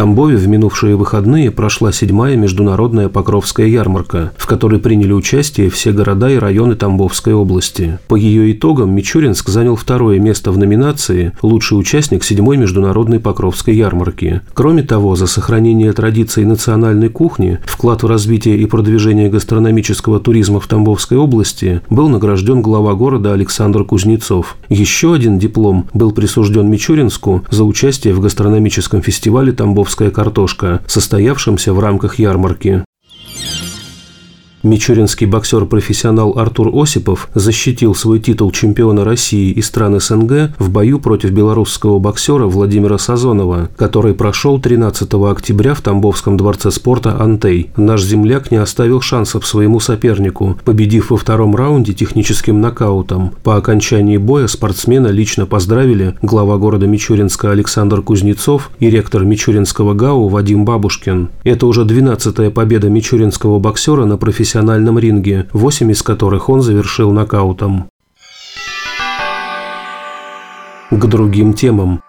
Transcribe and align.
Тамбове 0.00 0.36
в 0.38 0.48
минувшие 0.48 0.96
выходные 0.96 1.50
прошла 1.50 1.92
седьмая 1.92 2.34
международная 2.34 3.10
Покровская 3.10 3.66
ярмарка, 3.66 4.32
в 4.38 4.46
которой 4.46 4.80
приняли 4.80 5.12
участие 5.12 5.68
все 5.68 5.92
города 5.92 6.30
и 6.30 6.38
районы 6.38 6.74
Тамбовской 6.74 7.34
области. 7.34 7.98
По 8.08 8.16
ее 8.16 8.50
итогам 8.50 8.94
Мичуринск 8.94 9.50
занял 9.50 9.76
второе 9.76 10.18
место 10.18 10.52
в 10.52 10.56
номинации 10.56 11.32
«Лучший 11.42 11.78
участник 11.78 12.24
седьмой 12.24 12.56
международной 12.56 13.20
Покровской 13.20 13.76
ярмарки». 13.76 14.40
Кроме 14.54 14.84
того, 14.84 15.16
за 15.16 15.26
сохранение 15.26 15.92
традиций 15.92 16.46
национальной 16.46 17.10
кухни, 17.10 17.58
вклад 17.66 18.02
в 18.02 18.06
развитие 18.06 18.56
и 18.56 18.64
продвижение 18.64 19.28
гастрономического 19.28 20.18
туризма 20.18 20.60
в 20.60 20.66
Тамбовской 20.66 21.18
области 21.18 21.82
был 21.90 22.08
награжден 22.08 22.62
глава 22.62 22.94
города 22.94 23.34
Александр 23.34 23.84
Кузнецов. 23.84 24.56
Еще 24.70 25.12
один 25.12 25.38
диплом 25.38 25.88
был 25.92 26.12
присужден 26.12 26.70
Мичуринску 26.70 27.44
за 27.50 27.64
участие 27.64 28.14
в 28.14 28.20
гастрономическом 28.20 29.02
фестивале 29.02 29.52
Тамбов 29.52 29.89
тамбовская 29.90 30.10
картошка, 30.10 30.82
состоявшемся 30.86 31.72
в 31.72 31.80
рамках 31.80 32.18
ярмарки. 32.18 32.84
Мичуринский 34.62 35.26
боксер-профессионал 35.26 36.38
Артур 36.38 36.70
Осипов 36.74 37.30
защитил 37.34 37.94
свой 37.94 38.20
титул 38.20 38.50
чемпиона 38.50 39.04
России 39.04 39.50
и 39.52 39.62
стран 39.62 39.98
СНГ 39.98 40.52
в 40.58 40.70
бою 40.70 41.00
против 41.00 41.30
белорусского 41.30 41.98
боксера 41.98 42.44
Владимира 42.44 42.98
Сазонова, 42.98 43.70
который 43.76 44.12
прошел 44.12 44.60
13 44.60 45.14
октября 45.14 45.72
в 45.72 45.80
Тамбовском 45.80 46.36
дворце 46.36 46.70
спорта 46.70 47.16
«Антей». 47.18 47.70
Наш 47.76 48.02
земляк 48.02 48.50
не 48.50 48.58
оставил 48.58 49.00
шансов 49.00 49.46
своему 49.46 49.80
сопернику, 49.80 50.58
победив 50.62 51.10
во 51.10 51.16
втором 51.16 51.56
раунде 51.56 51.94
техническим 51.94 52.60
нокаутом. 52.60 53.32
По 53.42 53.56
окончании 53.56 54.18
боя 54.18 54.46
спортсмена 54.46 55.08
лично 55.08 55.46
поздравили 55.46 56.18
глава 56.20 56.58
города 56.58 56.86
Мичуринска 56.86 57.50
Александр 57.50 58.02
Кузнецов 58.02 58.70
и 58.78 58.90
ректор 58.90 59.24
Мичуринского 59.24 59.94
ГАУ 59.94 60.28
Вадим 60.28 60.66
Бабушкин. 60.66 61.30
Это 61.44 61.66
уже 61.66 61.84
12-я 61.84 62.50
победа 62.50 62.90
мичуринского 62.90 63.58
боксера 63.58 64.04
на 64.04 64.18
профессиональном 64.18 64.49
профессиональном 64.50 64.98
ринге, 64.98 65.46
восемь 65.52 65.92
из 65.92 66.02
которых 66.02 66.48
он 66.48 66.60
завершил 66.60 67.12
нокаутом. 67.12 67.88
К 70.90 71.06
другим 71.06 71.54
темам. 71.54 72.02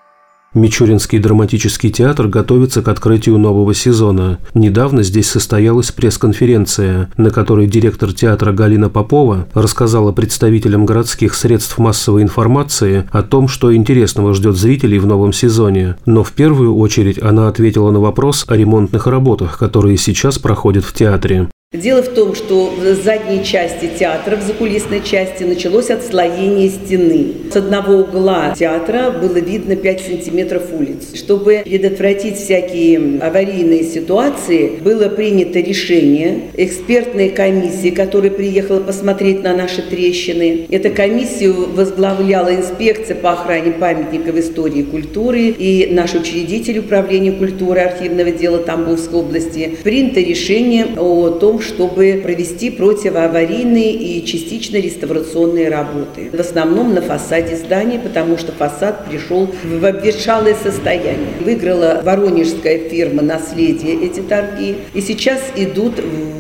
Мичуринский 0.56 1.20
драматический 1.20 1.92
театр 1.92 2.28
готовится 2.28 2.82
к 2.82 2.88
открытию 2.88 3.38
нового 3.38 3.76
сезона. 3.76 4.40
Недавно 4.56 5.04
здесь 5.04 5.30
состоялась 5.30 5.92
пресс-конференция, 5.92 7.12
на 7.16 7.30
которой 7.30 7.68
директор 7.68 8.12
театра 8.12 8.52
Галина 8.52 8.90
Попова 8.90 9.48
рассказала 9.54 10.12
представителям 10.12 10.88
городских 10.88 11.36
средств 11.36 11.78
массовой 11.78 12.24
информации 12.24 13.08
о 13.12 13.22
том, 13.22 13.48
что 13.48 13.74
интересного 13.74 14.34
ждет 14.34 14.58
зрителей 14.58 14.98
в 14.98 15.06
новом 15.06 15.32
сезоне. 15.32 15.96
Но 16.08 16.24
в 16.24 16.32
первую 16.32 16.76
очередь 16.76 17.22
она 17.22 17.48
ответила 17.48 17.92
на 17.92 18.00
вопрос 18.00 18.46
о 18.48 18.58
ремонтных 18.58 19.06
работах, 19.06 19.60
которые 19.60 19.96
сейчас 19.96 20.40
проходят 20.40 20.84
в 20.84 20.94
театре. 20.94 21.48
Дело 21.74 22.04
в 22.04 22.10
том, 22.10 22.36
что 22.36 22.66
в 22.66 22.84
задней 23.02 23.46
части 23.46 23.90
театра, 23.98 24.36
в 24.36 24.42
закулисной 24.42 25.02
части, 25.02 25.46
началось 25.46 25.90
отслоение 25.90 26.68
стены. 26.68 27.28
С 27.50 27.56
одного 27.56 28.00
угла 28.00 28.54
театра 28.60 29.10
было 29.10 29.38
видно 29.38 29.78
5 29.78 30.02
сантиметров 30.02 30.64
улиц. 30.78 31.16
Чтобы 31.16 31.62
предотвратить 31.64 32.36
всякие 32.36 33.22
аварийные 33.22 33.86
ситуации, 33.86 34.80
было 34.84 35.08
принято 35.08 35.62
решение 35.62 36.50
экспертной 36.58 37.30
комиссии, 37.30 37.92
которая 37.92 38.32
приехала 38.32 38.82
посмотреть 38.82 39.42
на 39.42 39.56
наши 39.56 39.82
трещины. 39.82 40.68
Эту 40.70 40.90
комиссию 40.94 41.70
возглавляла 41.74 42.54
инспекция 42.54 43.16
по 43.16 43.32
охране 43.32 43.72
памятников 43.72 44.36
истории 44.36 44.80
и 44.80 44.84
культуры 44.84 45.44
и 45.44 45.88
наш 45.90 46.16
учредитель 46.16 46.80
управления 46.80 47.32
культуры 47.32 47.80
архивного 47.80 48.32
дела 48.32 48.58
Тамбовской 48.58 49.20
области. 49.22 49.78
Принято 49.84 50.20
решение 50.20 50.88
о 50.98 51.30
том, 51.30 51.61
чтобы 51.62 52.20
провести 52.24 52.70
противоаварийные 52.70 53.94
и 53.94 54.26
частично 54.26 54.78
реставрационные 54.78 55.70
работы. 55.70 56.30
В 56.34 56.40
основном 56.40 56.94
на 56.94 57.02
фасаде 57.02 57.56
здания, 57.56 58.00
потому 58.00 58.38
что 58.38 58.52
фасад 58.52 59.06
пришел 59.10 59.50
в 59.64 59.86
обветшалое 59.86 60.56
состояние. 60.56 61.34
Выиграла 61.40 62.02
воронежская 62.04 62.90
фирма 62.90 63.22
«Наследие» 63.22 64.06
эти 64.06 64.20
торги. 64.20 64.76
И 64.94 65.02
сейчас 65.02 65.42
идут 65.56 65.94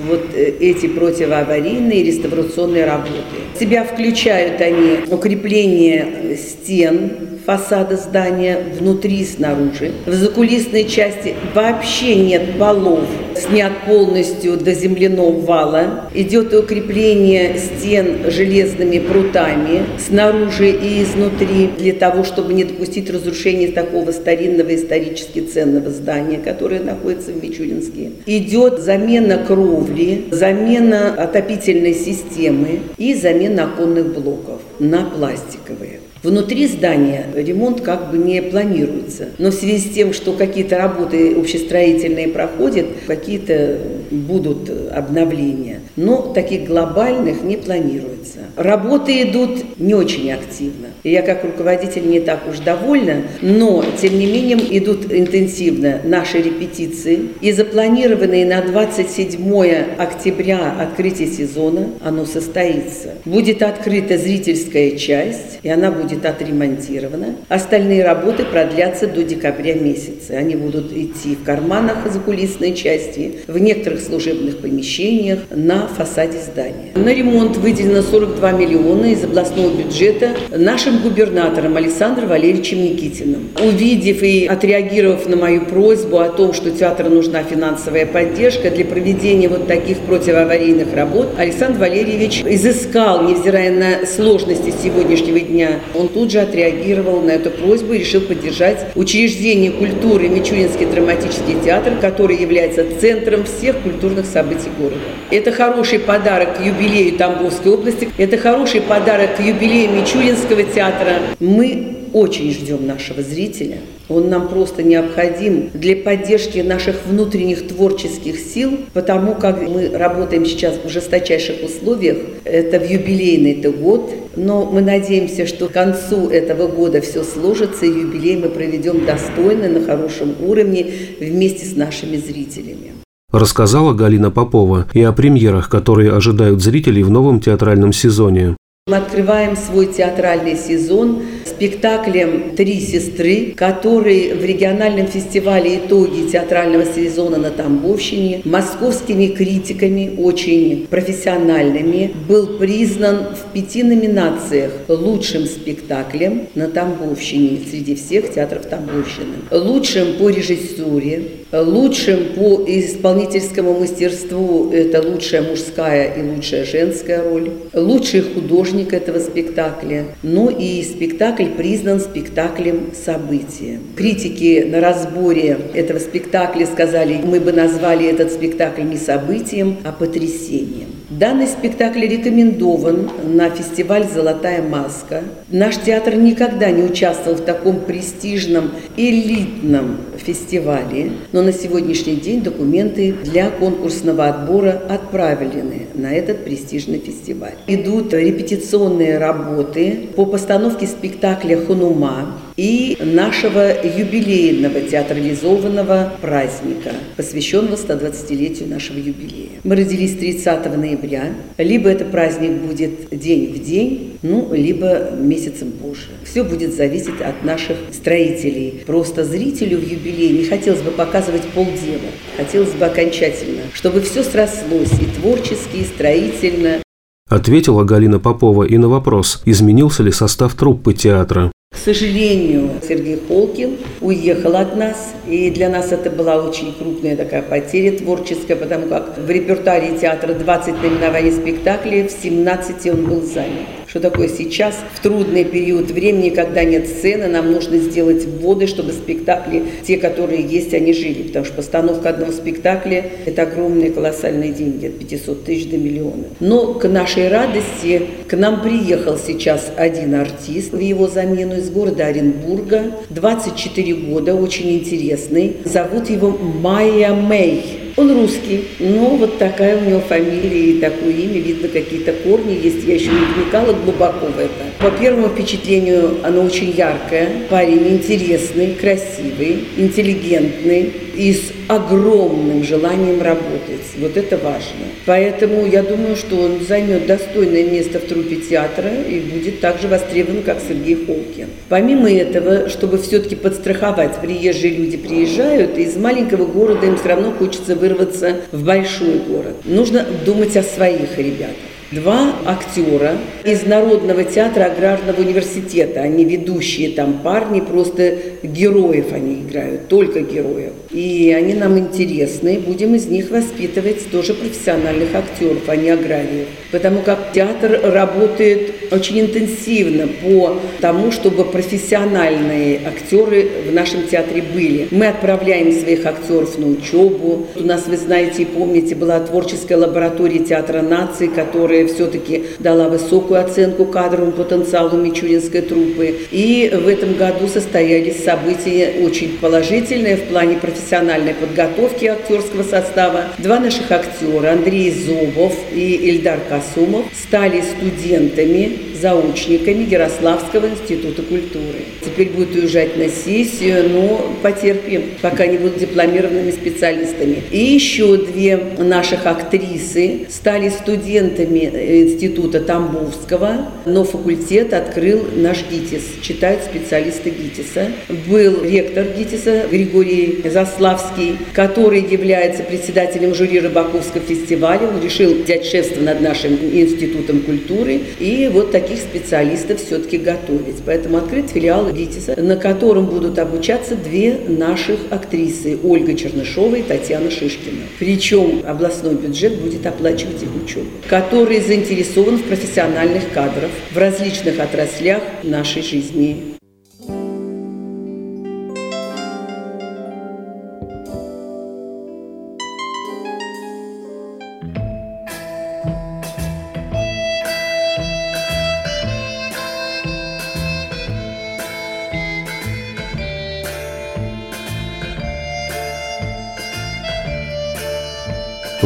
вот 0.08 0.36
эти 0.36 0.88
противоаварийные 0.88 2.04
реставрационные 2.04 2.86
работы. 2.86 3.12
В 3.56 3.60
себя 3.60 3.84
включают 3.84 4.60
они 4.62 5.00
укрепление 5.08 6.38
стен, 6.38 7.12
фасада 7.46 7.98
здания 7.98 8.58
внутри 8.80 9.22
и 9.22 9.26
снаружи. 9.26 9.92
В 10.06 10.14
закулисной 10.14 10.86
части 10.86 11.36
вообще 11.54 12.16
нет 12.16 12.58
полов, 12.58 13.06
снят 13.38 13.72
полностью 13.86 14.58
до 14.58 14.74
земляного 14.74 15.40
вала. 15.40 16.10
Идет 16.14 16.54
укрепление 16.54 17.58
стен 17.58 18.30
железными 18.30 19.00
прутами 19.00 19.84
снаружи 19.98 20.72
и 20.72 21.04
изнутри, 21.04 21.70
для 21.78 21.94
того, 21.94 22.24
чтобы 22.24 22.54
не 22.54 22.64
допустить 22.64 23.10
разрушения 23.10 23.70
такого 23.70 24.12
старинного 24.12 24.76
исторически 24.76 25.40
ценного 25.40 25.90
здания, 25.90 26.38
которое 26.38 26.82
находится 26.82 27.32
в 27.32 27.44
Мичуринске. 27.44 28.12
Идет 28.26 28.80
замена 28.80 29.44
кровли, 29.46 30.26
замена 30.32 31.14
отопительной 31.18 31.94
системы 31.94 32.82
и 32.98 33.14
замена 33.14 33.64
оконных 33.64 34.14
блоков 34.14 34.62
на 34.80 35.04
пластиковые. 35.04 36.01
Внутри 36.24 36.68
здания 36.68 37.26
ремонт 37.36 37.82
как 37.82 38.12
бы 38.12 38.18
не 38.18 38.42
планируется. 38.44 39.30
Но 39.40 39.50
в 39.50 39.54
связи 39.54 39.80
с 39.80 39.94
тем, 39.94 40.14
что 40.14 40.34
какие-то 40.34 40.78
работы 40.78 41.34
общестроительные 41.34 42.28
проходят, 42.28 42.86
какие-то 43.08 43.80
будут 44.12 44.70
обновления. 44.94 45.80
Но 45.96 46.22
таких 46.34 46.66
глобальных 46.66 47.44
не 47.44 47.58
планируется. 47.58 48.40
Работы 48.56 49.24
идут 49.24 49.80
не 49.80 49.94
очень 49.96 50.32
активно. 50.32 50.88
Я 51.04 51.24
как 51.24 51.44
руководитель 51.44 52.08
не 52.08 52.20
так 52.20 52.48
уж 52.48 52.60
довольна, 52.60 53.24
но 53.42 53.84
тем 54.00 54.20
не 54.20 54.28
менее 54.28 54.78
идут 54.78 55.12
интенсивно 55.12 56.02
наши 56.04 56.38
репетиции. 56.38 57.30
И 57.42 57.52
запланированные 57.52 58.46
на 58.46 58.62
27 58.62 59.98
октября 59.98 60.76
открытие 60.80 61.28
сезона, 61.30 61.88
оно 62.02 62.26
состоится. 62.26 63.16
Будет 63.26 63.64
открыта 63.64 64.18
зрительская 64.18 64.92
часть, 64.92 65.60
и 65.64 65.70
она 65.70 65.92
будет 65.92 66.11
будет 66.12 66.26
отремонтирована. 66.26 67.36
Остальные 67.50 68.04
работы 68.04 68.44
продлятся 68.44 69.08
до 69.08 69.24
декабря 69.24 69.76
месяца. 69.76 70.34
Они 70.34 70.56
будут 70.56 70.92
идти 70.92 71.36
в 71.36 71.44
карманах 71.44 72.12
закулисной 72.12 72.74
части, 72.74 73.40
в 73.48 73.58
некоторых 73.58 74.02
служебных 74.02 74.58
помещениях, 74.58 75.40
на 75.50 75.88
фасаде 75.88 76.40
здания. 76.40 76.92
На 76.96 77.14
ремонт 77.14 77.58
выделено 77.58 78.02
42 78.02 78.52
миллиона 78.52 79.06
из 79.08 79.24
областного 79.24 79.70
бюджета 79.76 80.32
нашим 80.52 81.02
губернатором 81.02 81.78
Александром 81.78 82.30
Валерьевичем 82.30 82.84
Никитиным. 82.84 83.50
Увидев 83.64 84.22
и 84.24 84.46
отреагировав 84.46 85.28
на 85.28 85.38
мою 85.38 85.66
просьбу 85.66 86.20
о 86.20 86.30
том, 86.30 86.54
что 86.54 86.72
театру 86.72 87.10
нужна 87.10 87.44
финансовая 87.44 88.06
поддержка 88.06 88.70
для 88.70 88.86
проведения 88.86 89.48
вот 89.48 89.68
таких 89.68 90.00
противоаварийных 90.00 90.94
работ, 90.94 91.30
Александр 91.38 91.80
Валерьевич 91.80 92.44
изыскал, 92.46 93.24
невзирая 93.24 93.72
на 93.72 94.06
сложности 94.06 94.74
сегодняшнего 94.84 95.40
дня, 95.40 95.80
он 96.02 96.10
тут 96.10 96.32
же 96.32 96.40
отреагировал 96.40 97.22
на 97.22 97.32
эту 97.32 97.52
просьбу 97.52 97.94
и 97.94 98.00
решил 98.00 98.22
поддержать 98.22 98.88
учреждение 98.96 99.72
культуры 99.72 100.28
Мичуринский 100.30 100.86
драматический 100.86 101.56
театр, 101.64 101.94
который 102.02 102.38
является 102.38 102.86
центром 103.00 103.44
всех 103.46 103.78
культурных 103.80 104.26
событий 104.26 104.70
города. 104.78 105.00
Это 105.30 105.52
хороший 105.52 106.00
подарок 106.00 106.58
к 106.58 106.62
юбилею 106.62 107.18
Тамбовской 107.18 107.72
области, 107.72 108.10
это 108.18 108.38
хороший 108.38 108.82
подарок 108.82 109.38
к 109.38 109.40
юбилею 109.40 109.92
Мичуринского 109.92 110.64
театра. 110.64 111.18
Мы 111.40 111.98
очень 112.14 112.52
ждем 112.52 112.86
нашего 112.86 113.22
зрителя. 113.22 113.78
Он 114.10 114.30
нам 114.30 114.50
просто 114.50 114.84
необходим 114.84 115.70
для 115.74 115.96
поддержки 115.96 116.60
наших 116.60 117.06
внутренних 117.08 117.68
творческих 117.68 118.40
сил, 118.40 118.80
потому 118.94 119.36
как 119.36 119.62
мы 119.68 119.90
работаем 119.90 120.46
сейчас 120.46 120.76
в 120.84 120.90
жесточайших 120.90 121.64
условиях. 121.64 122.18
Это 122.44 122.80
в 122.80 122.90
юбилейный 122.90 123.62
год, 123.72 124.12
но 124.36 124.66
мы 124.66 124.82
надеемся, 124.82 125.46
что 125.46 125.68
к 125.68 125.72
концу 125.72 126.30
этого 126.30 126.68
года 126.68 127.02
все 127.02 127.24
сложится, 127.24 127.86
и 127.86 127.90
юбилей 127.90 128.38
мы 128.38 128.50
проведем 128.50 129.06
достойно, 129.06 129.70
на 129.70 129.86
хорошем 129.86 130.36
уровне, 130.42 130.86
вместе 131.20 131.66
с 131.66 131.76
нашими 131.76 132.18
зрителями. 132.18 132.92
Рассказала 133.32 133.94
Галина 133.94 134.30
Попова 134.30 134.88
и 134.94 135.02
о 135.02 135.14
премьерах, 135.14 135.70
которые 135.70 136.12
ожидают 136.12 136.62
зрителей 136.62 137.04
в 137.04 137.10
новом 137.10 137.40
театральном 137.40 137.94
сезоне. 137.94 138.58
Мы 138.88 138.98
открываем 138.98 139.56
свой 139.56 139.94
театральный 139.94 140.58
сезон 140.58 141.22
спектаклем 141.46 142.56
«Три 142.56 142.80
сестры», 142.80 143.54
который 143.56 144.34
в 144.34 144.44
региональном 144.44 145.06
фестивале 145.06 145.78
«Итоги 145.78 146.28
театрального 146.28 146.86
сезона 146.86 147.38
на 147.38 147.52
Тамбовщине» 147.52 148.42
московскими 148.44 149.28
критиками, 149.28 150.16
очень 150.18 150.88
профессиональными, 150.88 152.12
был 152.28 152.58
признан 152.58 153.36
в 153.36 153.54
пяти 153.54 153.84
номинациях 153.84 154.72
лучшим 154.88 155.46
спектаклем 155.46 156.48
на 156.56 156.68
Тамбовщине 156.68 157.60
среди 157.70 157.94
всех 157.94 158.34
театров 158.34 158.66
Тамбовщины, 158.66 159.44
лучшим 159.52 160.16
по 160.18 160.30
режиссуре, 160.30 161.41
лучшим 161.52 162.34
по 162.36 162.64
исполнительскому 162.66 163.80
мастерству– 163.80 164.72
это 164.74 165.02
лучшая 165.02 165.42
мужская 165.42 166.14
и 166.14 166.22
лучшая 166.22 166.66
женская 166.66 167.22
роль, 167.24 167.52
лучший 167.74 168.22
художник 168.22 168.94
этого 168.94 169.20
спектакля, 169.20 170.06
ну 170.24 170.50
и 170.50 170.82
спектакль 170.84 171.48
признан 171.48 172.00
спектаклем 172.00 172.92
события. 172.94 173.80
Критики 173.96 174.66
на 174.68 174.80
разборе 174.80 175.58
этого 175.74 176.00
спектакля 176.00 176.66
сказали, 176.66 177.20
мы 177.24 177.40
бы 177.40 177.52
назвали 177.52 178.08
этот 178.08 178.32
спектакль 178.32 178.84
не 178.84 178.98
событием, 178.98 179.78
а 179.84 179.92
потрясением. 179.92 181.01
Данный 181.12 181.48
спектакль 181.48 182.08
рекомендован 182.08 183.10
на 183.26 183.50
фестиваль 183.50 184.08
«Золотая 184.08 184.62
маска». 184.62 185.24
Наш 185.50 185.76
театр 185.76 186.16
никогда 186.16 186.72
не 186.72 186.84
участвовал 186.84 187.36
в 187.36 187.42
таком 187.42 187.82
престижном, 187.82 188.72
элитном 188.96 189.98
фестивале, 190.16 191.12
но 191.34 191.42
на 191.42 191.52
сегодняшний 191.52 192.16
день 192.16 192.42
документы 192.42 193.14
для 193.26 193.50
конкурсного 193.50 194.28
отбора 194.28 194.82
отправлены 194.88 195.88
на 195.96 196.14
этот 196.14 196.46
престижный 196.46 197.00
фестиваль. 197.00 197.56
Идут 197.68 198.14
репетиционные 198.14 199.18
работы 199.18 200.08
по 200.16 200.26
постановке 200.26 200.88
спектакля 200.88 201.58
«Ханума», 201.58 202.38
и 202.62 202.96
нашего 203.04 203.74
юбилейного 203.84 204.82
театрализованного 204.82 206.14
праздника, 206.22 206.92
посвященного 207.18 207.76
120-летию 207.76 208.70
нашего 208.70 209.00
юбилея. 209.00 209.50
Мы 209.64 209.76
родились 209.76 210.16
30 210.16 210.78
ноября. 210.78 211.34
Либо 211.58 211.90
это 211.90 212.06
праздник 212.06 212.52
будет 212.62 213.10
день 213.10 213.52
в 213.52 213.64
день, 213.64 214.20
ну, 214.22 214.54
либо 214.54 215.10
месяцем 215.18 215.72
позже. 215.72 216.10
Все 216.24 216.44
будет 216.44 216.76
зависеть 216.76 217.20
от 217.20 217.44
наших 217.44 217.78
строителей. 217.92 218.84
Просто 218.86 219.24
зрителю 219.24 219.80
в 219.80 219.84
юбилей 219.84 220.38
не 220.38 220.44
хотелось 220.44 220.82
бы 220.82 220.92
показывать 220.92 221.44
полдела. 221.56 222.12
Хотелось 222.38 222.74
бы 222.74 222.86
окончательно, 222.86 223.62
чтобы 223.74 224.02
все 224.02 224.24
срослось 224.24 224.94
и 225.02 225.20
творчески, 225.20 225.78
и 225.78 225.84
строительно. 225.84 226.84
Ответила 227.28 227.86
Галина 227.86 228.20
Попова 228.20 228.64
и 228.64 228.78
на 228.78 228.88
вопрос, 228.88 229.42
изменился 229.46 230.04
ли 230.04 230.12
состав 230.12 230.54
труппы 230.54 230.94
театра. 230.94 231.51
К 231.72 231.78
сожалению, 231.78 232.70
Сергей 232.88 233.20
Холкин 233.28 233.78
уехал 234.02 234.56
от 234.56 234.76
нас, 234.76 235.14
и 235.26 235.50
для 235.50 235.68
нас 235.68 235.92
это 235.92 236.12
была 236.12 236.36
очень 236.36 236.76
крупная 236.76 237.16
такая 237.16 237.42
потеря 237.42 237.98
творческая, 237.98 238.56
потому 238.56 238.88
как 238.88 239.18
в 239.18 239.28
репертуаре 239.28 239.98
театра 239.98 240.34
20 240.36 240.80
наименований 240.84 241.32
спектаклей, 241.32 242.08
в 242.08 242.12
17 242.12 242.86
он 242.88 243.06
был 243.06 243.22
занят 243.24 243.81
что 243.92 244.00
такое 244.00 244.30
сейчас, 244.30 244.78
в 244.96 245.02
трудный 245.02 245.44
период 245.44 245.92
времени, 245.92 246.30
когда 246.30 246.64
нет 246.64 246.88
сцены, 246.88 247.28
нам 247.28 247.52
нужно 247.52 247.78
сделать 247.78 248.24
вводы, 248.24 248.66
чтобы 248.66 248.94
спектакли, 248.94 249.64
те, 249.86 249.98
которые 249.98 250.42
есть, 250.44 250.74
они 250.74 250.94
жили. 250.94 251.24
Потому 251.24 251.44
что 251.44 251.56
постановка 251.56 252.10
одного 252.10 252.32
спектакля– 252.32 253.06
это 253.26 253.42
огромные 253.42 253.92
колоссальные 253.92 254.54
деньги, 254.54 254.86
от 254.86 254.98
500 254.98 255.44
тысяч 255.44 255.70
до 255.70 255.76
миллиона. 255.76 256.24
Но 256.40 256.76
к 256.76 256.88
нашей 256.88 257.28
радости 257.28 258.04
к 258.30 258.38
нам 258.38 258.62
приехал 258.62 259.18
сейчас 259.18 259.70
один 259.76 260.16
артист 260.16 260.72
в 260.72 260.80
его 260.80 261.10
замену 261.10 261.58
из 261.58 261.70
города 261.70 262.06
Оренбурга, 262.06 262.94
24 263.10 263.94
года, 263.94 264.36
очень 264.36 264.72
интересный. 264.72 265.58
Зовут 265.66 266.10
его 266.10 266.30
Майя 266.30 267.14
Мэй. 267.14 267.81
Он 267.98 268.12
русский, 268.12 268.66
но 268.80 269.16
вот 269.16 269.38
такая 269.38 269.78
у 269.78 269.90
него 269.90 270.00
фамилия 270.00 270.72
и 270.72 270.80
такое 270.80 271.12
имя, 271.12 271.40
видно, 271.40 271.68
какие-то 271.68 272.14
корни 272.14 272.54
есть. 272.54 272.84
Я 272.86 272.96
еще 272.96 273.10
не 273.10 273.44
вникала 273.44 273.74
глубоко 273.74 274.28
в 274.28 274.40
это. 274.40 274.66
По 274.80 274.92
первому 274.92 275.30
впечатлению, 275.30 276.18
оно 276.24 276.44
очень 276.44 276.72
яркое. 276.72 277.30
Парень 277.50 277.88
интересный, 277.90 278.76
красивый, 278.76 279.66
интеллигентный 279.78 280.92
и 281.16 281.34
с 281.34 281.52
огромным 281.72 282.64
желанием 282.64 283.22
работать. 283.22 283.86
Вот 283.98 284.18
это 284.18 284.38
важно. 284.38 284.86
Поэтому 285.06 285.66
я 285.66 285.84
думаю, 285.84 286.18
что 286.18 286.36
он 286.36 286.60
займет 286.68 287.06
достойное 287.06 287.64
место 287.64 288.00
в 288.00 288.04
трупе 288.04 288.36
театра 288.36 288.90
и 288.90 289.22
будет 289.22 289.62
так 289.62 289.80
же 289.80 289.88
востребован, 289.88 290.44
как 290.44 290.58
Сергей 290.68 290.98
Холкин. 291.06 291.48
Помимо 291.70 292.12
этого, 292.12 292.68
чтобы 292.68 292.98
все-таки 292.98 293.38
подстраховать, 293.38 294.20
приезжие 294.20 294.74
люди 294.74 294.98
приезжают, 294.98 295.78
и 295.78 295.84
из 295.84 295.96
маленького 295.96 296.46
города 296.46 296.86
им 296.86 296.98
все 296.98 297.08
равно 297.08 297.32
хочется 297.32 297.76
вырваться 297.76 298.42
в 298.52 298.66
большой 298.66 299.20
город. 299.20 299.56
Нужно 299.64 300.06
думать 300.26 300.58
о 300.58 300.64
своих 300.64 301.18
ребятах. 301.18 301.56
Два 301.92 302.34
актера 302.46 303.18
из 303.44 303.66
Народного 303.66 304.24
театра 304.24 304.66
Аграрного 304.66 305.20
университета. 305.20 306.00
Они 306.00 306.24
ведущие 306.24 306.92
там 306.92 307.20
парни, 307.22 307.60
просто 307.60 308.18
героев 308.44 309.08
они 309.12 309.42
играют, 309.42 309.90
только 309.90 310.22
героев. 310.22 310.72
И 310.94 311.34
они 311.36 311.54
нам 311.54 311.78
интересны, 311.78 312.60
будем 312.60 312.96
из 312.96 313.08
них 313.08 313.30
воспитывать 313.30 314.10
тоже 314.12 314.34
профессиональных 314.34 315.16
актеров, 315.16 315.68
а 315.68 315.76
не 315.76 315.90
аграриев. 315.90 316.48
Потому 316.72 317.02
как 317.02 317.32
театр 317.34 317.80
работает 317.84 318.74
очень 318.92 319.22
интенсивно 319.22 320.08
по 320.22 320.58
тому, 320.82 321.12
чтобы 321.12 321.46
профессиональные 321.46 322.82
актеры 322.86 323.48
в 323.70 323.74
нашем 323.74 324.08
театре 324.08 324.42
были. 324.42 324.88
Мы 324.92 325.08
отправляем 325.08 325.72
своих 325.72 326.06
актеров 326.06 326.58
на 326.58 326.68
учебу. 326.68 327.48
У 327.56 327.64
нас, 327.64 327.88
вы 327.88 327.98
знаете 327.98 328.44
и 328.44 328.46
помните, 328.46 328.96
была 328.96 329.20
творческая 329.22 329.78
лаборатория 329.78 330.40
театра 330.40 330.82
нации, 330.82 331.28
которая 331.28 331.88
все-таки 331.88 332.44
дала 332.60 332.90
высокую 332.90 333.40
оценку 333.40 333.86
кадровому 333.86 334.34
потенциалу 334.34 334.98
Мичуринской 334.98 335.62
труппы. 335.62 336.16
И 336.32 336.72
в 336.74 336.88
этом 336.88 337.16
году 337.16 337.48
состоялись 337.48 338.24
события 338.24 338.94
очень 339.04 339.38
положительные 339.40 340.18
в 340.18 340.24
плане 340.24 340.56
профессиональной 340.82 341.34
подготовки 341.34 342.06
актерского 342.06 342.64
состава. 342.64 343.26
Два 343.38 343.60
наших 343.60 343.92
актера, 343.92 344.52
Андрей 344.52 344.92
Зубов 344.92 345.56
и 345.74 345.96
Ильдар 345.96 346.40
Касумов, 346.50 347.06
стали 347.14 347.62
студентами 347.62 348.92
заучниками 349.02 349.90
Ярославского 349.90 350.68
института 350.68 351.24
культуры. 351.24 351.80
Теперь 352.06 352.30
будут 352.30 352.56
уезжать 352.56 352.98
на 352.98 353.10
сессию, 353.10 353.90
но 353.90 354.32
потерпим, 354.44 355.04
пока 355.22 355.48
не 355.48 355.58
будут 355.58 355.80
дипломированными 355.80 356.52
специалистами. 356.52 357.42
И 357.52 357.58
еще 357.58 358.18
две 358.18 358.58
наших 358.78 359.26
актрисы 359.26 360.28
стали 360.30 360.70
студентами 360.70 361.66
института 362.04 362.60
Тамбовского, 362.60 363.72
но 363.86 364.04
факультет 364.04 364.74
открыл 364.74 365.26
наш 365.36 365.64
ГИТИС, 365.70 366.22
читают 366.22 366.62
специалисты 366.64 367.32
ГИТИСа. 367.32 367.88
Был 368.28 368.64
ректор 368.64 369.06
ГИТИСа 369.18 369.68
Григорий 369.72 370.42
Заславский, 370.72 371.38
который 371.54 372.02
является 372.02 372.64
председателем 372.64 373.36
жюри 373.36 373.60
Рыбаковского 373.60 374.22
фестиваля. 374.22 374.88
Он 374.88 375.02
решил 375.02 375.34
взять 375.44 375.66
шефство 375.66 376.02
над 376.02 376.22
нашим 376.22 376.54
институтом 376.54 377.42
культуры. 377.42 378.00
И 378.20 378.50
вот 378.52 378.72
таких 378.72 379.00
специалистов 379.00 379.82
все-таки 379.82 380.18
готовить. 380.18 380.78
Поэтому 380.86 381.18
открыт 381.18 381.50
филиал 381.50 381.92
ГИТИСа, 381.92 382.42
на 382.42 382.56
котором 382.56 383.06
будут 383.06 383.40
обучаться 383.40 383.96
две 383.96 384.38
наших 384.48 385.00
актрисы– 385.10 385.78
Ольга 385.84 386.14
Чернышова 386.14 386.76
и 386.76 386.82
Татьяна 386.84 387.30
Шишкина. 387.30 387.82
Причем 388.00 388.64
областной 388.66 389.16
бюджет 389.16 389.60
будет 389.60 389.86
оплачивать 389.86 390.42
их 390.42 390.50
учебу, 390.64 390.88
который 391.10 391.60
заинтересован 391.60 392.38
в 392.38 392.44
профессиональных 392.44 393.32
кадрах 393.34 393.72
в 393.92 393.98
различных 393.98 394.60
отраслях 394.60 395.22
нашей 395.44 395.82
жизни. 395.82 396.51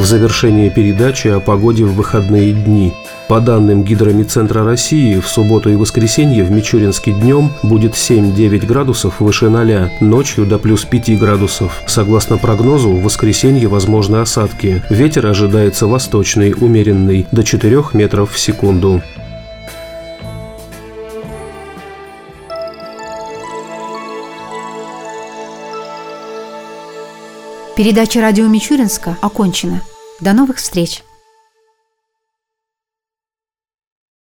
в 0.06 0.08
завершении 0.08 0.70
передачи 0.70 1.30
о 1.30 1.40
погоде 1.40 1.84
в 1.84 1.96
выходные 1.96 2.54
дни. 2.54 2.94
По 3.28 3.40
данным 3.40 3.82
Гидромедцентра 3.84 4.64
России, 4.64 5.20
в 5.20 5.28
субботу 5.28 5.72
и 5.72 5.76
воскресенье 5.76 6.44
в 6.44 6.52
Мичуринске 6.52 7.12
днем 7.12 7.50
будет 7.64 7.94
7-9 7.94 8.68
градусов 8.68 9.20
выше 9.20 9.50
0, 9.50 9.90
ночью 10.02 10.46
до 10.46 10.60
плюс 10.60 10.86
5 10.86 11.18
градусов. 11.18 11.82
Согласно 11.88 12.38
прогнозу, 12.38 12.92
в 12.92 13.02
воскресенье 13.02 13.68
возможны 13.68 14.18
осадки. 14.18 14.84
Ветер 14.92 15.26
ожидается 15.26 15.88
восточный, 15.88 16.54
умеренный, 16.54 17.26
до 17.32 17.44
4 17.44 17.86
метров 17.94 18.32
в 18.32 18.38
секунду. 18.38 19.02
Передача 27.76 28.22
«Радио 28.22 28.46
Мичуринска» 28.46 29.18
окончена. 29.20 29.82
До 30.20 30.34
новых 30.34 30.58
встреч! 30.58 31.05